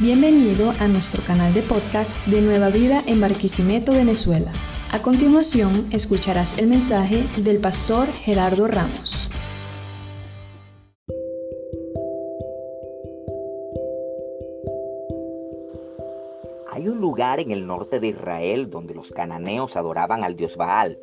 Bienvenido 0.00 0.72
a 0.80 0.88
nuestro 0.88 1.22
canal 1.22 1.54
de 1.54 1.62
podcast 1.62 2.10
de 2.26 2.42
Nueva 2.42 2.68
Vida 2.68 3.00
en 3.06 3.20
Barquisimeto, 3.20 3.92
Venezuela. 3.92 4.50
A 4.90 5.00
continuación, 5.00 5.86
escucharás 5.92 6.58
el 6.58 6.66
mensaje 6.66 7.22
del 7.36 7.60
pastor 7.60 8.08
Gerardo 8.08 8.66
Ramos. 8.66 9.30
Hay 16.72 16.88
un 16.88 16.98
lugar 16.98 17.38
en 17.38 17.52
el 17.52 17.64
norte 17.64 18.00
de 18.00 18.08
Israel 18.08 18.70
donde 18.70 18.94
los 18.94 19.12
cananeos 19.12 19.76
adoraban 19.76 20.24
al 20.24 20.34
dios 20.34 20.56
Baal. 20.56 20.98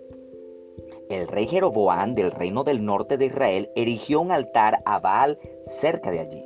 El 1.09 1.29
rey 1.29 1.47
Jeroboam 1.47 2.13
del 2.13 2.31
reino 2.31 2.65
del 2.65 2.83
norte 2.83 3.17
de 3.17 3.27
Israel 3.27 3.69
erigió 3.77 4.19
un 4.19 4.33
altar 4.33 4.79
a 4.85 4.99
Baal 4.99 5.39
cerca 5.63 6.11
de 6.11 6.19
allí. 6.19 6.43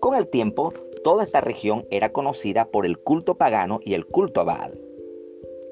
Con 0.00 0.16
el 0.16 0.28
tiempo, 0.28 0.72
toda 1.06 1.22
esta 1.22 1.40
región 1.40 1.86
era 1.92 2.12
conocida 2.12 2.64
por 2.64 2.84
el 2.84 2.98
culto 2.98 3.36
pagano 3.36 3.78
y 3.84 3.94
el 3.94 4.06
culto 4.06 4.40
a 4.40 4.42
Baal. 4.42 4.76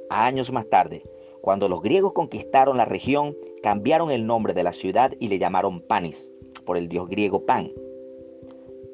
Años 0.08 0.52
más 0.52 0.68
tarde, 0.68 1.02
cuando 1.40 1.68
los 1.68 1.82
griegos 1.82 2.12
conquistaron 2.12 2.76
la 2.76 2.84
región, 2.84 3.36
cambiaron 3.60 4.12
el 4.12 4.28
nombre 4.28 4.54
de 4.54 4.62
la 4.62 4.72
ciudad 4.72 5.12
y 5.18 5.26
le 5.26 5.40
llamaron 5.40 5.80
Panis, 5.80 6.32
por 6.64 6.76
el 6.76 6.88
dios 6.88 7.08
griego 7.08 7.44
Pan. 7.44 7.72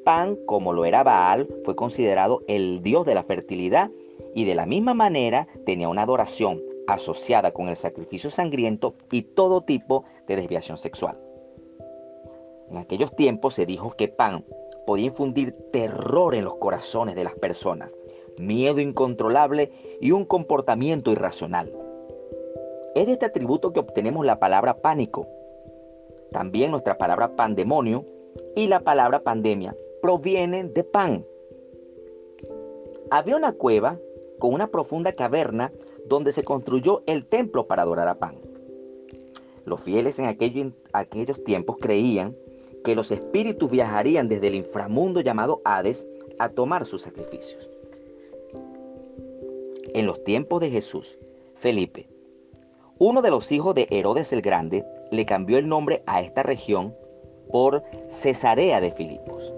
Pan, 0.02 0.38
como 0.46 0.72
lo 0.72 0.86
era 0.86 1.02
Baal, 1.02 1.46
fue 1.62 1.76
considerado 1.76 2.40
el 2.48 2.80
dios 2.80 3.04
de 3.04 3.16
la 3.16 3.24
fertilidad 3.24 3.90
y 4.34 4.46
de 4.46 4.54
la 4.54 4.64
misma 4.64 4.94
manera 4.94 5.46
tenía 5.66 5.90
una 5.90 6.04
adoración 6.04 6.62
asociada 6.88 7.52
con 7.52 7.68
el 7.68 7.76
sacrificio 7.76 8.30
sangriento 8.30 8.94
y 9.12 9.24
todo 9.24 9.60
tipo 9.60 10.04
de 10.26 10.36
desviación 10.36 10.78
sexual. 10.78 11.18
En 12.70 12.78
aquellos 12.78 13.14
tiempos 13.14 13.52
se 13.52 13.66
dijo 13.66 13.90
que 13.90 14.08
Pan 14.08 14.42
podía 14.90 15.06
infundir 15.06 15.52
terror 15.70 16.34
en 16.34 16.42
los 16.42 16.56
corazones 16.56 17.14
de 17.14 17.22
las 17.22 17.36
personas, 17.36 17.96
miedo 18.36 18.80
incontrolable 18.80 19.70
y 20.00 20.10
un 20.10 20.24
comportamiento 20.24 21.12
irracional. 21.12 21.72
Es 22.96 23.06
de 23.06 23.12
este 23.12 23.26
atributo 23.26 23.72
que 23.72 23.78
obtenemos 23.78 24.26
la 24.26 24.40
palabra 24.40 24.78
pánico. 24.78 25.28
También 26.32 26.72
nuestra 26.72 26.98
palabra 26.98 27.36
pandemonio 27.36 28.04
y 28.56 28.66
la 28.66 28.80
palabra 28.80 29.20
pandemia 29.20 29.76
provienen 30.02 30.74
de 30.74 30.82
pan. 30.82 31.24
Había 33.12 33.36
una 33.36 33.52
cueva 33.52 33.96
con 34.40 34.52
una 34.52 34.72
profunda 34.72 35.12
caverna 35.12 35.70
donde 36.08 36.32
se 36.32 36.42
construyó 36.42 37.04
el 37.06 37.26
templo 37.26 37.68
para 37.68 37.82
adorar 37.82 38.08
a 38.08 38.18
Pan. 38.18 38.34
Los 39.64 39.82
fieles 39.82 40.18
en 40.18 40.24
aquellos 40.24 41.44
tiempos 41.44 41.76
creían 41.78 42.34
que 42.84 42.94
los 42.94 43.10
espíritus 43.10 43.70
viajarían 43.70 44.28
desde 44.28 44.48
el 44.48 44.54
inframundo 44.54 45.20
llamado 45.20 45.60
Hades 45.64 46.06
a 46.38 46.48
tomar 46.48 46.86
sus 46.86 47.02
sacrificios. 47.02 47.68
En 49.92 50.06
los 50.06 50.22
tiempos 50.24 50.60
de 50.60 50.70
Jesús, 50.70 51.18
Felipe, 51.56 52.08
uno 52.98 53.22
de 53.22 53.30
los 53.30 53.50
hijos 53.52 53.74
de 53.74 53.86
Herodes 53.90 54.32
el 54.32 54.40
Grande, 54.40 54.84
le 55.10 55.24
cambió 55.24 55.58
el 55.58 55.68
nombre 55.68 56.02
a 56.06 56.20
esta 56.20 56.42
región 56.42 56.94
por 57.50 57.82
Cesarea 58.08 58.80
de 58.80 58.92
Filipos. 58.92 59.52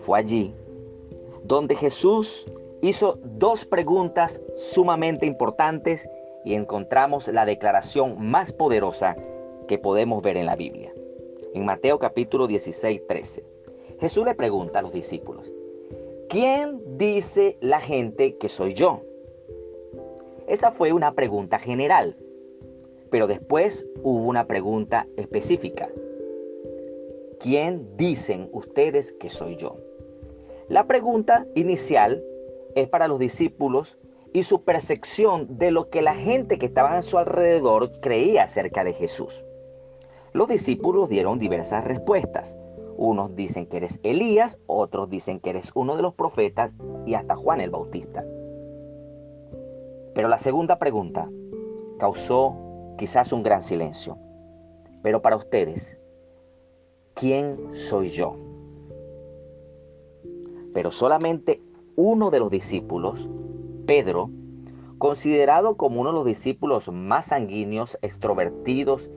Fue 0.00 0.18
allí 0.18 0.54
donde 1.44 1.74
Jesús 1.74 2.46
hizo 2.82 3.18
dos 3.24 3.64
preguntas 3.64 4.40
sumamente 4.54 5.26
importantes 5.26 6.08
y 6.44 6.54
encontramos 6.54 7.26
la 7.28 7.46
declaración 7.46 8.16
más 8.20 8.52
poderosa 8.52 9.16
que 9.66 9.78
podemos 9.78 10.22
ver 10.22 10.36
en 10.36 10.46
la 10.46 10.56
Biblia 10.56 10.92
en 11.54 11.64
Mateo 11.64 11.98
capítulo 11.98 12.46
16, 12.46 13.06
13. 13.06 13.44
Jesús 14.00 14.24
le 14.24 14.34
pregunta 14.34 14.78
a 14.78 14.82
los 14.82 14.92
discípulos, 14.92 15.50
¿quién 16.28 16.80
dice 16.98 17.56
la 17.60 17.80
gente 17.80 18.36
que 18.36 18.48
soy 18.48 18.74
yo? 18.74 19.02
Esa 20.46 20.70
fue 20.70 20.92
una 20.92 21.14
pregunta 21.14 21.58
general, 21.58 22.16
pero 23.10 23.26
después 23.26 23.86
hubo 24.02 24.24
una 24.26 24.46
pregunta 24.46 25.06
específica. 25.16 25.88
¿Quién 27.40 27.96
dicen 27.96 28.48
ustedes 28.52 29.12
que 29.12 29.30
soy 29.30 29.56
yo? 29.56 29.76
La 30.68 30.86
pregunta 30.86 31.46
inicial 31.54 32.22
es 32.74 32.88
para 32.88 33.08
los 33.08 33.18
discípulos 33.18 33.98
y 34.32 34.42
su 34.42 34.62
percepción 34.62 35.58
de 35.58 35.70
lo 35.70 35.88
que 35.88 36.02
la 36.02 36.14
gente 36.14 36.58
que 36.58 36.66
estaba 36.66 36.98
a 36.98 37.02
su 37.02 37.18
alrededor 37.18 38.00
creía 38.00 38.44
acerca 38.44 38.84
de 38.84 38.92
Jesús. 38.92 39.44
Los 40.38 40.46
discípulos 40.46 41.08
dieron 41.08 41.40
diversas 41.40 41.82
respuestas. 41.82 42.56
Unos 42.96 43.34
dicen 43.34 43.66
que 43.66 43.78
eres 43.78 43.98
Elías, 44.04 44.60
otros 44.68 45.10
dicen 45.10 45.40
que 45.40 45.50
eres 45.50 45.72
uno 45.74 45.96
de 45.96 46.02
los 46.02 46.14
profetas 46.14 46.70
y 47.04 47.14
hasta 47.14 47.34
Juan 47.34 47.60
el 47.60 47.70
Bautista. 47.70 48.24
Pero 50.14 50.28
la 50.28 50.38
segunda 50.38 50.78
pregunta 50.78 51.28
causó 51.98 52.54
quizás 52.98 53.32
un 53.32 53.42
gran 53.42 53.62
silencio. 53.62 54.16
Pero 55.02 55.22
para 55.22 55.34
ustedes, 55.34 55.98
¿quién 57.14 57.58
soy 57.72 58.10
yo? 58.10 58.36
Pero 60.72 60.92
solamente 60.92 61.60
uno 61.96 62.30
de 62.30 62.38
los 62.38 62.50
discípulos, 62.52 63.28
Pedro, 63.86 64.30
considerado 64.98 65.76
como 65.76 66.00
uno 66.00 66.10
de 66.10 66.14
los 66.14 66.26
discípulos 66.26 66.92
más 66.92 67.26
sanguíneos, 67.26 67.98
extrovertidos 68.02 69.10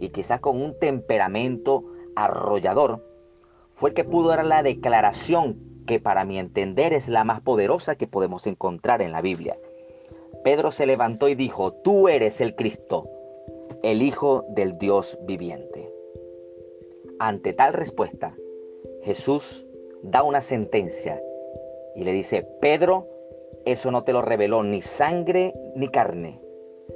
y 0.00 0.10
quizás 0.10 0.40
con 0.40 0.60
un 0.60 0.78
temperamento 0.78 1.84
arrollador, 2.16 3.04
fue 3.72 3.90
el 3.90 3.94
que 3.94 4.04
pudo 4.04 4.28
dar 4.28 4.44
la 4.44 4.62
declaración 4.62 5.84
que 5.86 6.00
para 6.00 6.24
mi 6.24 6.38
entender 6.38 6.92
es 6.92 7.08
la 7.08 7.24
más 7.24 7.40
poderosa 7.40 7.96
que 7.96 8.06
podemos 8.06 8.46
encontrar 8.46 9.02
en 9.02 9.12
la 9.12 9.22
Biblia. 9.22 9.56
Pedro 10.44 10.70
se 10.70 10.86
levantó 10.86 11.28
y 11.28 11.34
dijo, 11.34 11.72
tú 11.72 12.08
eres 12.08 12.40
el 12.40 12.54
Cristo, 12.54 13.08
el 13.82 14.02
Hijo 14.02 14.44
del 14.50 14.78
Dios 14.78 15.18
viviente. 15.22 15.92
Ante 17.18 17.52
tal 17.52 17.72
respuesta, 17.72 18.34
Jesús 19.02 19.66
da 20.02 20.22
una 20.22 20.42
sentencia 20.42 21.20
y 21.94 22.04
le 22.04 22.12
dice, 22.12 22.42
Pedro, 22.60 23.08
eso 23.64 23.90
no 23.90 24.04
te 24.04 24.12
lo 24.12 24.22
reveló 24.22 24.62
ni 24.62 24.80
sangre 24.80 25.54
ni 25.74 25.88
carne, 25.88 26.40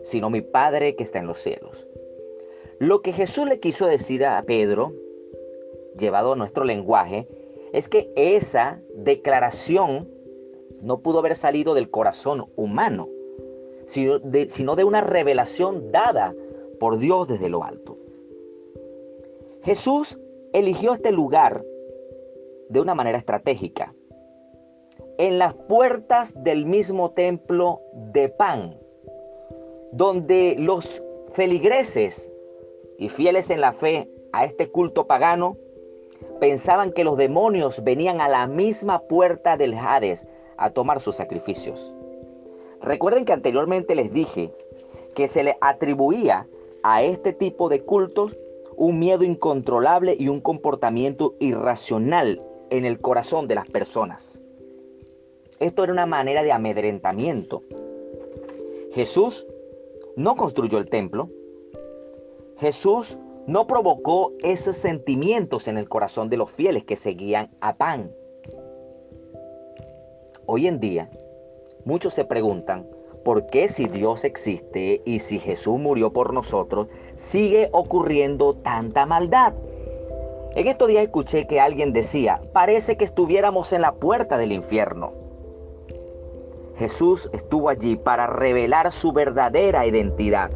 sino 0.02 0.30
mi 0.30 0.40
Padre 0.40 0.96
que 0.96 1.04
está 1.04 1.19
en 1.19 1.26
los 1.26 1.40
cielos. 1.40 1.86
Lo 2.82 3.00
que 3.00 3.12
Jesús 3.12 3.48
le 3.48 3.60
quiso 3.60 3.87
decir 3.87 4.26
a 4.26 4.43
Pedro, 4.43 4.93
llevado 5.97 6.32
a 6.32 6.37
nuestro 6.37 6.65
lenguaje, 6.65 7.28
es 7.72 7.88
que 7.88 8.10
esa 8.16 8.81
declaración 8.97 10.10
no 10.81 10.98
pudo 10.98 11.20
haber 11.20 11.37
salido 11.37 11.75
del 11.75 11.91
corazón 11.91 12.47
humano, 12.56 13.09
sino 13.84 14.19
de, 14.19 14.84
una 14.84 15.00
revelación 15.00 15.93
dada 15.93 16.34
por 16.81 16.98
Dios 16.98 17.28
desde 17.28 17.48
lo 17.48 17.62
alto. 17.62 17.98
Jesús 19.62 20.20
eligió 20.53 20.94
este 20.94 21.12
lugar 21.12 21.64
de 22.69 22.81
una 22.81 22.97
manera 22.97 23.16
estratégica. 23.16 23.94
En 25.19 25.38
las 25.38 25.54
puertas 25.54 26.34
del 26.43 26.66
mismo 26.66 27.12
templo 27.12 27.81
de 28.12 28.28
pan, 28.28 28.76
donde 29.93 30.56
los 30.59 31.00
feligreses 31.31 32.31
y 32.98 33.08
fieles 33.08 33.50
en 33.50 33.60
la 33.60 33.72
fe 33.72 34.08
a 34.32 34.44
este 34.44 34.70
culto 34.70 35.06
pagano, 35.06 35.56
pensaban 36.41 36.92
que 36.92 37.04
los 37.04 37.16
demonios 37.16 37.82
venían 37.84 38.20
a 38.20 38.28
la 38.28 38.47
misma 38.47 39.00
puerta 39.00 39.56
del 39.56 39.75
Hades 39.75 40.26
a 40.56 40.70
tomar 40.70 41.00
sus 41.00 41.16
sacrificios. 41.16 41.92
Recuerden 42.81 43.25
que 43.25 43.32
anteriormente 43.32 43.94
les 43.94 44.12
dije 44.12 44.52
que 45.14 45.28
se 45.28 45.44
le 45.44 45.56
atribuía 45.60 46.48
a 46.82 47.02
este 47.02 47.32
tipo 47.32 47.69
de 47.69 47.82
cultos 47.82 48.36
un 48.76 48.98
miedo 48.98 49.22
incontrolable 49.22 50.16
y 50.19 50.28
un 50.28 50.41
comportamiento 50.41 51.34
irracional 51.38 52.42
en 52.70 52.84
el 52.84 53.00
corazón 53.00 53.47
de 53.47 53.54
las 53.54 53.69
personas. 53.69 54.42
Esto 55.61 55.84
era 55.84 55.93
una 55.93 56.06
manera 56.06 56.43
de 56.43 56.50
amedrentamiento. 56.50 57.62
Jesús 58.93 59.46
no 60.17 60.37
construyó 60.37 60.78
el 60.78 60.88
templo, 60.88 61.28
Jesús 62.62 63.19
no 63.49 63.67
provocó 63.67 64.31
esos 64.44 64.76
sentimientos 64.76 65.67
en 65.67 65.79
el 65.79 65.88
corazón 65.88 66.29
de 66.29 66.37
los 66.37 66.49
fieles 66.49 66.85
que 66.85 66.94
seguían 66.94 67.50
a 67.61 67.75
Pan. 67.75 68.12
Hoy 70.47 70.69
en 70.69 70.79
día, 70.79 71.11
muchos 71.85 72.14
se 72.14 72.25
preguntan, 72.25 72.87
¿por 73.25 73.49
qué 73.49 73.67
si 73.67 73.87
Dios 73.87 74.25
existe 74.25 75.03
y 75.05 75.19
si 75.19 75.41
Jesús 75.41 75.81
murió 75.81 76.12
por 76.12 76.32
nosotros, 76.32 76.87
sigue 77.17 77.69
ocurriendo 77.73 78.55
tanta 78.55 79.06
maldad? 79.06 79.55
En 80.55 80.69
estos 80.69 80.87
días 80.87 81.03
escuché 81.03 81.49
que 81.49 81.58
alguien 81.58 81.93
decía, 81.93 82.41
parece 82.53 82.97
que 82.97 83.05
estuviéramos 83.05 83.73
en 83.73 83.82
la 83.82 83.94
puerta 83.94 84.38
del 84.38 84.53
infierno. 84.53 85.15
Jesús 86.76 87.29
estuvo 87.32 87.69
allí 87.69 87.97
para 87.97 88.29
revelar 88.29 88.93
su 88.93 89.12
verdadera 89.12 89.85
identidad 89.85 90.53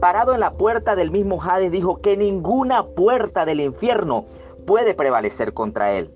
parado 0.00 0.34
en 0.34 0.40
la 0.40 0.54
puerta 0.54 0.96
del 0.96 1.10
mismo 1.10 1.42
Hades, 1.42 1.70
dijo 1.70 2.00
que 2.00 2.16
ninguna 2.16 2.86
puerta 2.86 3.44
del 3.44 3.60
infierno 3.60 4.26
puede 4.66 4.94
prevalecer 4.94 5.52
contra 5.52 5.92
él. 5.92 6.10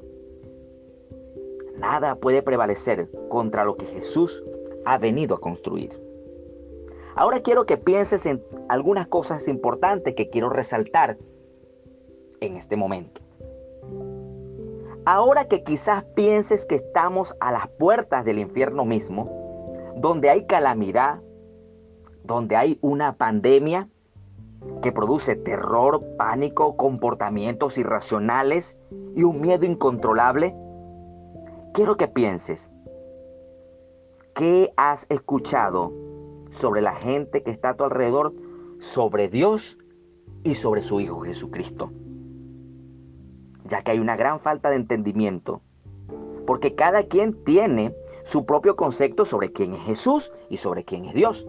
nada 1.78 2.14
puede 2.16 2.42
prevalecer 2.42 3.10
contra 3.28 3.64
lo 3.64 3.76
que 3.76 3.84
Jesús 3.86 4.42
ha 4.86 4.96
venido 4.98 5.34
a 5.36 5.40
construir. 5.40 6.00
Ahora 7.14 7.40
quiero 7.40 7.66
que 7.66 7.76
pienses 7.76 8.24
en 8.26 8.42
algunas 8.68 9.08
cosas 9.08 9.48
importantes 9.48 10.14
que 10.14 10.30
quiero 10.30 10.48
resaltar 10.48 11.18
en 12.40 12.56
este 12.56 12.76
momento. 12.76 13.20
Ahora 15.04 15.46
que 15.48 15.62
quizás 15.62 16.04
pienses 16.14 16.66
que 16.66 16.74
estamos 16.76 17.34
a 17.40 17.52
las 17.52 17.68
puertas 17.68 18.24
del 18.24 18.38
infierno 18.38 18.84
mismo, 18.84 19.94
donde 19.96 20.30
hay 20.30 20.46
calamidad, 20.46 21.20
donde 22.26 22.56
hay 22.56 22.78
una 22.82 23.16
pandemia 23.16 23.88
que 24.82 24.92
produce 24.92 25.36
terror, 25.36 26.02
pánico, 26.16 26.76
comportamientos 26.76 27.78
irracionales 27.78 28.76
y 29.14 29.22
un 29.22 29.40
miedo 29.40 29.64
incontrolable, 29.64 30.54
quiero 31.72 31.96
que 31.96 32.08
pienses, 32.08 32.72
¿qué 34.34 34.72
has 34.76 35.06
escuchado 35.10 35.92
sobre 36.50 36.82
la 36.82 36.94
gente 36.94 37.42
que 37.42 37.50
está 37.50 37.70
a 37.70 37.76
tu 37.76 37.84
alrededor, 37.84 38.34
sobre 38.78 39.28
Dios 39.28 39.78
y 40.42 40.56
sobre 40.56 40.82
su 40.82 41.00
Hijo 41.00 41.20
Jesucristo? 41.20 41.92
Ya 43.64 43.82
que 43.82 43.92
hay 43.92 43.98
una 43.98 44.16
gran 44.16 44.40
falta 44.40 44.70
de 44.70 44.76
entendimiento, 44.76 45.60
porque 46.46 46.74
cada 46.74 47.04
quien 47.04 47.44
tiene 47.44 47.94
su 48.24 48.44
propio 48.44 48.74
concepto 48.74 49.24
sobre 49.24 49.52
quién 49.52 49.74
es 49.74 49.82
Jesús 49.82 50.32
y 50.50 50.56
sobre 50.56 50.84
quién 50.84 51.04
es 51.04 51.14
Dios. 51.14 51.46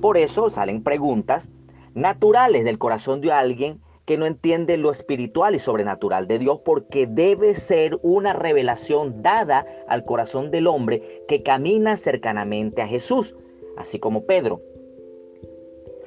Por 0.00 0.16
eso 0.16 0.50
salen 0.50 0.82
preguntas 0.82 1.50
naturales 1.94 2.64
del 2.64 2.78
corazón 2.78 3.20
de 3.20 3.32
alguien 3.32 3.80
que 4.04 4.16
no 4.16 4.24
entiende 4.24 4.78
lo 4.78 4.90
espiritual 4.90 5.54
y 5.54 5.58
sobrenatural 5.58 6.26
de 6.28 6.38
Dios 6.38 6.60
porque 6.64 7.06
debe 7.06 7.54
ser 7.54 7.98
una 8.02 8.32
revelación 8.32 9.22
dada 9.22 9.66
al 9.86 10.04
corazón 10.04 10.50
del 10.50 10.66
hombre 10.66 11.24
que 11.28 11.42
camina 11.42 11.96
cercanamente 11.96 12.80
a 12.80 12.86
Jesús, 12.86 13.34
así 13.76 13.98
como 13.98 14.24
Pedro. 14.24 14.62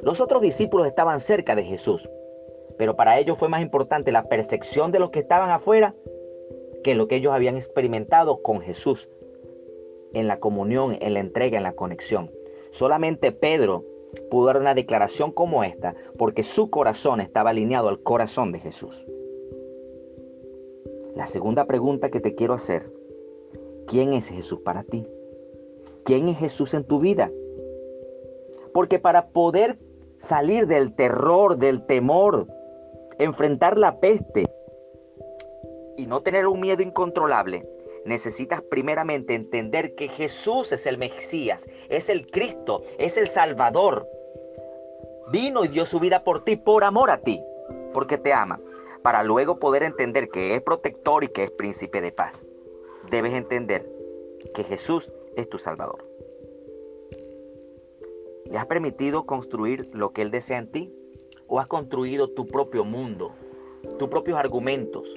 Los 0.01 0.19
otros 0.19 0.41
discípulos 0.41 0.87
estaban 0.87 1.19
cerca 1.19 1.55
de 1.55 1.63
Jesús, 1.63 2.09
pero 2.79 2.95
para 2.95 3.19
ellos 3.19 3.37
fue 3.37 3.49
más 3.49 3.61
importante 3.61 4.11
la 4.11 4.27
percepción 4.27 4.91
de 4.91 4.97
los 4.97 5.11
que 5.11 5.19
estaban 5.19 5.51
afuera 5.51 5.93
que 6.83 6.95
lo 6.95 7.07
que 7.07 7.17
ellos 7.17 7.33
habían 7.35 7.55
experimentado 7.55 8.41
con 8.41 8.61
Jesús 8.61 9.09
en 10.13 10.27
la 10.27 10.39
comunión, 10.39 10.97
en 11.01 11.13
la 11.13 11.19
entrega, 11.19 11.57
en 11.57 11.63
la 11.63 11.73
conexión. 11.73 12.31
Solamente 12.71 13.31
Pedro 13.31 13.85
pudo 14.29 14.47
dar 14.47 14.57
una 14.57 14.73
declaración 14.73 15.31
como 15.31 15.63
esta 15.63 15.95
porque 16.17 16.43
su 16.43 16.69
corazón 16.69 17.21
estaba 17.21 17.51
alineado 17.51 17.89
al 17.89 18.01
corazón 18.01 18.51
de 18.51 18.59
Jesús. 18.59 19.05
La 21.15 21.27
segunda 21.27 21.65
pregunta 21.65 22.09
que 22.09 22.21
te 22.21 22.35
quiero 22.35 22.53
hacer, 22.53 22.91
¿quién 23.87 24.13
es 24.13 24.29
Jesús 24.29 24.59
para 24.61 24.83
ti? 24.83 25.05
¿Quién 26.03 26.29
es 26.29 26.37
Jesús 26.37 26.73
en 26.73 26.85
tu 26.85 26.99
vida? 26.99 27.29
Porque 28.73 28.99
para 28.99 29.27
poder 29.27 29.77
salir 30.17 30.67
del 30.67 30.95
terror, 30.95 31.57
del 31.57 31.85
temor, 31.85 32.47
enfrentar 33.19 33.77
la 33.77 33.99
peste 33.99 34.49
y 35.97 36.05
no 36.07 36.21
tener 36.21 36.47
un 36.47 36.61
miedo 36.61 36.81
incontrolable, 36.81 37.67
necesitas 38.05 38.61
primeramente 38.61 39.35
entender 39.35 39.95
que 39.95 40.07
Jesús 40.07 40.71
es 40.71 40.87
el 40.87 40.97
Mesías, 40.97 41.67
es 41.89 42.09
el 42.09 42.27
Cristo, 42.27 42.83
es 42.97 43.17
el 43.17 43.27
Salvador. 43.27 44.07
Vino 45.31 45.63
y 45.63 45.67
dio 45.67 45.85
su 45.85 45.99
vida 45.99 46.23
por 46.23 46.43
ti, 46.43 46.55
por 46.55 46.83
amor 46.83 47.09
a 47.09 47.21
ti, 47.21 47.41
porque 47.93 48.17
te 48.17 48.33
ama, 48.33 48.59
para 49.01 49.23
luego 49.23 49.59
poder 49.59 49.83
entender 49.83 50.29
que 50.29 50.55
es 50.55 50.61
protector 50.61 51.23
y 51.23 51.29
que 51.29 51.43
es 51.43 51.51
príncipe 51.51 52.01
de 52.01 52.11
paz. 52.11 52.45
Debes 53.09 53.33
entender 53.33 53.89
que 54.53 54.63
Jesús 54.63 55.11
es 55.35 55.49
tu 55.49 55.59
Salvador. 55.59 56.05
¿Le 58.45 58.57
has 58.57 58.65
permitido 58.65 59.25
construir 59.25 59.87
lo 59.93 60.11
que 60.11 60.21
Él 60.21 60.31
desea 60.31 60.57
en 60.57 60.71
ti? 60.71 60.93
¿O 61.47 61.59
has 61.59 61.67
construido 61.67 62.29
tu 62.29 62.47
propio 62.47 62.83
mundo, 62.83 63.33
tus 63.97 64.09
propios 64.09 64.37
argumentos, 64.37 65.07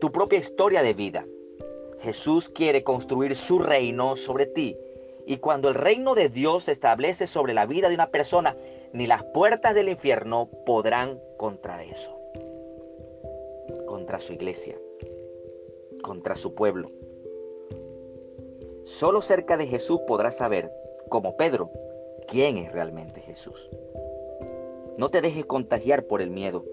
tu 0.00 0.10
propia 0.10 0.38
historia 0.38 0.82
de 0.82 0.94
vida? 0.94 1.26
Jesús 2.04 2.50
quiere 2.50 2.84
construir 2.84 3.34
su 3.34 3.58
reino 3.58 4.14
sobre 4.14 4.44
ti. 4.44 4.78
Y 5.26 5.38
cuando 5.38 5.70
el 5.70 5.74
reino 5.74 6.14
de 6.14 6.28
Dios 6.28 6.64
se 6.64 6.72
establece 6.72 7.26
sobre 7.26 7.54
la 7.54 7.64
vida 7.64 7.88
de 7.88 7.94
una 7.94 8.10
persona, 8.10 8.54
ni 8.92 9.06
las 9.06 9.24
puertas 9.24 9.74
del 9.74 9.88
infierno 9.88 10.50
podrán 10.66 11.18
contra 11.38 11.82
eso. 11.82 12.14
Contra 13.86 14.20
su 14.20 14.34
iglesia, 14.34 14.78
contra 16.02 16.36
su 16.36 16.54
pueblo. 16.54 16.90
Solo 18.82 19.22
cerca 19.22 19.56
de 19.56 19.66
Jesús 19.66 20.00
podrás 20.06 20.36
saber, 20.36 20.70
como 21.08 21.38
Pedro, 21.38 21.70
quién 22.28 22.58
es 22.58 22.70
realmente 22.70 23.22
Jesús. 23.22 23.70
No 24.98 25.08
te 25.08 25.22
dejes 25.22 25.46
contagiar 25.46 26.04
por 26.04 26.20
el 26.20 26.28
miedo, 26.28 26.66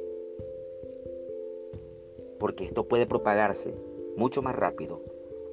porque 2.37 2.65
esto 2.65 2.89
puede 2.89 3.05
propagarse 3.05 3.73
mucho 4.17 4.41
más 4.41 4.57
rápido 4.57 5.01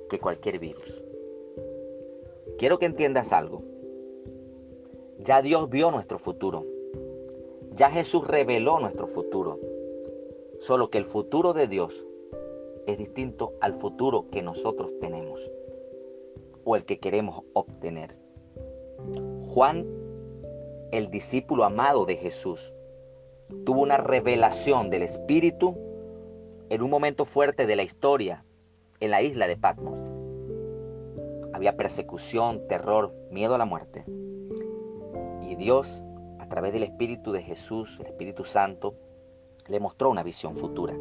que 0.09 0.19
cualquier 0.19 0.59
virus. 0.59 1.03
Quiero 2.59 2.79
que 2.79 2.87
entiendas 2.87 3.33
algo. 3.33 3.63
Ya 5.19 5.43
Dios 5.43 5.69
vio 5.71 5.91
nuestro 5.91 6.19
futuro. 6.19 6.67
Ya 7.73 7.91
Jesús 7.91 8.27
reveló 8.27 8.81
nuestro 8.81 9.07
futuro. 9.07 9.59
Solo 10.59 10.91
que 10.91 10.99
el 10.99 11.05
futuro 11.05 11.53
de 11.53 11.69
Dios 11.69 12.05
es 12.87 12.99
distinto 12.99 13.53
al 13.61 13.75
futuro 13.75 14.27
que 14.31 14.43
nosotros 14.43 14.91
tenemos 15.01 15.41
o 16.65 16.75
el 16.75 16.85
que 16.85 16.99
queremos 16.99 17.45
obtener. 17.53 18.17
Juan, 19.49 19.87
el 20.91 21.11
discípulo 21.11 21.65
amado 21.65 22.07
de 22.07 22.17
Jesús, 22.17 22.73
tuvo 23.65 23.83
una 23.83 23.99
revelación 23.99 24.91
del 24.91 25.03
Espíritu 25.03 25.77
en 26.71 26.83
un 26.83 26.91
momento 26.91 27.25
fuerte 27.25 27.67
de 27.67 27.77
la 27.77 27.83
historia 27.83 28.45
en 29.01 29.11
la 29.11 29.23
isla 29.23 29.47
de 29.47 29.57
Patmos. 29.57 29.99
Había 31.53 31.77
persecución, 31.77 32.67
terror, 32.69 33.15
miedo 33.31 33.55
a 33.55 33.59
la 33.59 33.65
muerte. 33.65 34.05
Y 35.43 35.55
Dios, 35.57 36.03
a 36.39 36.49
través 36.49 36.73
del 36.73 36.83
Espíritu 36.83 37.33
de 37.33 37.43
Jesús, 37.43 37.99
el 38.01 38.07
Espíritu 38.07 38.45
Santo, 38.45 38.95
le 39.69 39.81
mostró 39.81 40.11
una 40.11 40.23
visión 40.23 40.57
futura. 40.57 40.95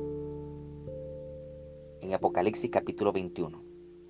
En 2.01 2.13
Apocalipsis 2.13 2.69
capítulo 2.69 3.11
21. 3.11 3.61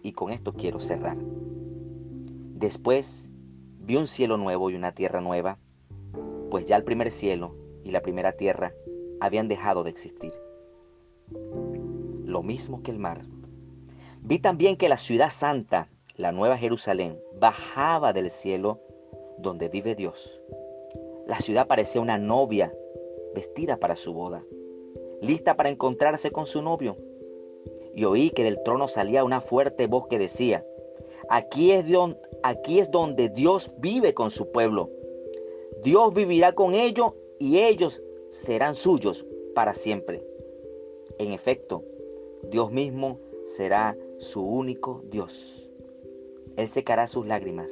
Y 0.04 0.12
con 0.12 0.32
esto 0.32 0.54
quiero 0.54 0.80
cerrar. 0.80 1.18
Después 1.18 3.32
vi 3.80 3.96
un 3.96 4.08
cielo 4.08 4.38
nuevo 4.38 4.70
y 4.70 4.76
una 4.76 4.94
tierra 4.94 5.22
nueva, 5.22 5.58
pues 6.52 6.66
ya 6.66 6.76
el 6.76 6.84
primer 6.84 7.12
cielo 7.12 7.56
y 7.84 7.92
la 7.92 8.02
primera 8.02 8.34
tierra 8.34 8.74
habían 9.20 9.48
dejado 9.48 9.84
de 9.84 9.92
existir. 9.92 10.34
Lo 12.26 12.44
mismo 12.44 12.84
que 12.84 12.92
el 12.92 13.00
mar 13.00 13.22
Vi 14.28 14.40
también 14.40 14.76
que 14.76 14.90
la 14.90 14.98
ciudad 14.98 15.30
santa, 15.30 15.90
la 16.18 16.34
nueva 16.34 16.58
Jerusalén, 16.58 17.18
bajaba 17.40 18.12
del 18.12 18.30
cielo 18.30 18.82
donde 19.38 19.70
vive 19.70 19.96
Dios. 19.96 20.38
La 21.28 21.40
ciudad 21.40 21.66
parecía 21.66 22.02
una 22.02 22.18
novia 22.18 22.74
vestida 23.34 23.78
para 23.78 23.96
su 23.96 24.14
boda, 24.14 24.44
lista 25.22 25.56
para 25.56 25.70
encontrarse 25.70 26.30
con 26.32 26.46
su 26.46 26.62
novio. 26.62 26.98
Y 27.96 28.04
oí 28.04 28.32
que 28.32 28.44
del 28.44 28.62
trono 28.64 28.90
salía 28.90 29.24
una 29.24 29.40
fuerte 29.40 29.88
voz 29.88 30.08
que 30.10 30.20
decía, 30.20 30.66
aquí 31.30 31.72
es, 31.72 31.86
aquí 32.44 32.80
es 32.80 32.92
donde 32.92 33.30
Dios 33.30 33.76
vive 33.78 34.14
con 34.14 34.30
su 34.30 34.52
pueblo. 34.52 34.90
Dios 35.86 36.14
vivirá 36.14 36.52
con 36.52 36.74
ellos 36.76 37.14
y 37.40 37.60
ellos 37.60 38.04
serán 38.28 38.76
suyos 38.76 39.26
para 39.56 39.74
siempre. 39.74 40.22
En 41.18 41.32
efecto, 41.32 41.86
Dios 42.52 42.74
mismo 42.74 43.22
será 43.46 43.96
su 44.18 44.42
único 44.42 45.04
Dios. 45.12 45.70
Él 46.56 46.68
secará 46.68 47.08
sus 47.08 47.28
lágrimas 47.28 47.72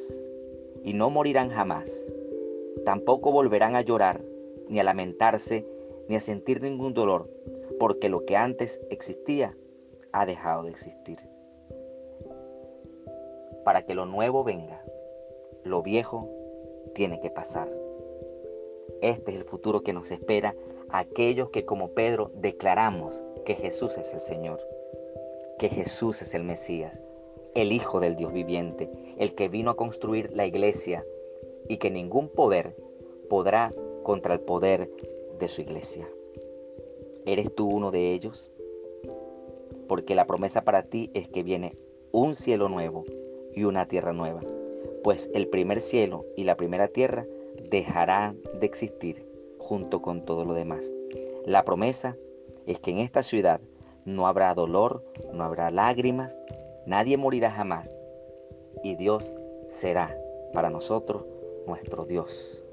y 0.83 0.93
no 0.93 1.09
morirán 1.09 1.49
jamás. 1.49 2.05
Tampoco 2.85 3.31
volverán 3.31 3.75
a 3.75 3.81
llorar, 3.81 4.21
ni 4.69 4.79
a 4.79 4.83
lamentarse, 4.83 5.65
ni 6.07 6.15
a 6.15 6.21
sentir 6.21 6.61
ningún 6.61 6.93
dolor, 6.93 7.29
porque 7.79 8.09
lo 8.09 8.25
que 8.25 8.35
antes 8.35 8.79
existía 8.91 9.57
ha 10.11 10.25
dejado 10.25 10.63
de 10.63 10.69
existir. 10.69 11.17
Para 13.63 13.81
que 13.87 13.95
lo 13.95 14.05
nuevo 14.05 14.43
venga, 14.43 14.83
lo 15.63 15.81
viejo 15.81 16.29
tiene 16.93 17.19
que 17.19 17.31
pasar. 17.31 17.69
Este 19.01 19.31
es 19.31 19.37
el 19.37 19.45
futuro 19.45 19.81
que 19.81 19.93
nos 19.93 20.11
espera 20.11 20.55
a 20.89 20.99
aquellos 20.99 21.49
que 21.49 21.65
como 21.65 21.89
Pedro 21.89 22.31
declaramos 22.35 23.23
que 23.45 23.55
Jesús 23.55 23.97
es 23.97 24.13
el 24.13 24.19
Señor 24.19 24.74
que 25.59 25.69
Jesús 25.69 26.21
es 26.21 26.33
el 26.33 26.43
Mesías, 26.43 27.01
el 27.53 27.71
Hijo 27.71 27.99
del 27.99 28.15
Dios 28.15 28.33
viviente, 28.33 28.89
el 29.17 29.33
que 29.35 29.47
vino 29.47 29.71
a 29.71 29.77
construir 29.77 30.31
la 30.33 30.45
iglesia 30.45 31.05
y 31.69 31.77
que 31.77 31.89
ningún 31.89 32.29
poder 32.29 32.75
podrá 33.29 33.73
contra 34.03 34.33
el 34.33 34.41
poder 34.41 34.89
de 35.39 35.47
su 35.47 35.61
iglesia. 35.61 36.07
¿Eres 37.25 37.53
tú 37.55 37.67
uno 37.67 37.91
de 37.91 38.13
ellos? 38.13 38.51
Porque 39.87 40.15
la 40.15 40.27
promesa 40.27 40.63
para 40.63 40.83
ti 40.83 41.09
es 41.13 41.27
que 41.27 41.43
viene 41.43 41.75
un 42.11 42.35
cielo 42.35 42.69
nuevo 42.69 43.03
y 43.53 43.63
una 43.63 43.87
tierra 43.87 44.13
nueva, 44.13 44.41
pues 45.03 45.29
el 45.33 45.47
primer 45.47 45.81
cielo 45.81 46.25
y 46.35 46.43
la 46.43 46.55
primera 46.55 46.87
tierra 46.87 47.25
dejarán 47.69 48.37
de 48.59 48.65
existir 48.65 49.25
junto 49.57 50.01
con 50.01 50.25
todo 50.25 50.45
lo 50.45 50.53
demás. 50.53 50.91
La 51.45 51.63
promesa 51.63 52.17
es 52.65 52.79
que 52.79 52.91
en 52.91 52.99
esta 52.99 53.23
ciudad 53.23 53.61
no 54.05 54.27
habrá 54.27 54.53
dolor, 54.53 55.03
no 55.33 55.43
habrá 55.43 55.71
lágrimas, 55.71 56.35
nadie 56.85 57.17
morirá 57.17 57.51
jamás 57.51 57.89
y 58.83 58.95
Dios 58.95 59.33
será 59.67 60.15
para 60.53 60.69
nosotros 60.69 61.25
nuestro 61.65 62.05
Dios 62.05 62.63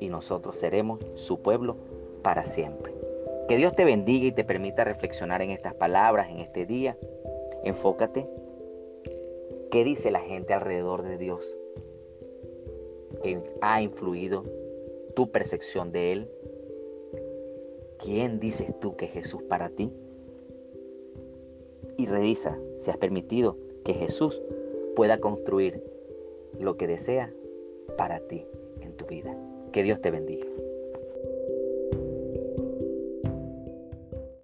y 0.00 0.08
nosotros 0.08 0.56
seremos 0.56 1.00
su 1.14 1.40
pueblo 1.40 1.76
para 2.22 2.44
siempre. 2.44 2.92
Que 3.48 3.56
Dios 3.56 3.74
te 3.74 3.84
bendiga 3.84 4.26
y 4.26 4.32
te 4.32 4.44
permita 4.44 4.84
reflexionar 4.84 5.42
en 5.42 5.50
estas 5.50 5.74
palabras 5.74 6.30
en 6.30 6.38
este 6.38 6.66
día. 6.66 6.96
Enfócate. 7.64 8.28
¿Qué 9.70 9.84
dice 9.84 10.10
la 10.10 10.20
gente 10.20 10.52
alrededor 10.52 11.02
de 11.02 11.16
Dios? 11.16 11.46
¿Qué 13.22 13.40
ha 13.60 13.82
influido 13.82 14.44
tu 15.14 15.30
percepción 15.30 15.92
de 15.92 16.12
Él? 16.12 16.30
¿Quién 17.98 18.40
dices 18.40 18.72
tú 18.80 18.96
que 18.96 19.04
es 19.06 19.12
Jesús 19.12 19.42
para 19.42 19.68
ti? 19.68 19.92
Revisa 22.10 22.58
si 22.78 22.90
has 22.90 22.96
permitido 22.96 23.56
que 23.84 23.94
Jesús 23.94 24.42
pueda 24.96 25.18
construir 25.18 25.82
lo 26.58 26.76
que 26.76 26.86
desea 26.86 27.32
para 27.96 28.18
ti 28.20 28.46
en 28.80 28.92
tu 28.96 29.06
vida. 29.06 29.36
Que 29.72 29.82
Dios 29.82 30.00
te 30.00 30.10
bendiga. 30.10 30.46